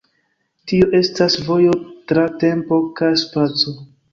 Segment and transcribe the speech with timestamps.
[0.71, 1.77] Tio estas vojo
[2.13, 3.79] tra tempo kaj spaco.